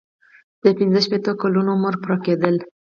[0.63, 2.55] د پنځه شپیتو کلونو عمر پوره کیدل.